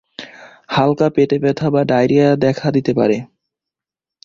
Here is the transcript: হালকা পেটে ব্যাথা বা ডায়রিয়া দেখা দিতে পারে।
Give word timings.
হালকা 0.69 1.07
পেটে 1.15 1.37
ব্যাথা 1.43 1.67
বা 1.73 1.81
ডায়রিয়া 1.83 2.27
দেখা 2.45 2.67
দিতে 2.75 2.91
পারে। 2.93 3.17